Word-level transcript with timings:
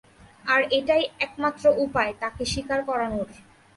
আর 0.45 0.61
এটাই 0.71 1.03
একমাত্র 1.19 1.63
উপায় 1.85 2.11
তাঁকে 2.21 2.43
স্বীকার 2.45 2.79
করানোর। 2.83 3.27